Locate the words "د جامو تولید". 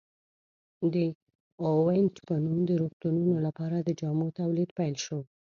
3.81-4.69